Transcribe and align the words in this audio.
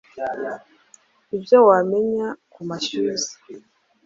Ibyo 1.37 1.57
wamenya 1.67 2.27
ku 2.51 2.59
mashyuza 2.67 3.29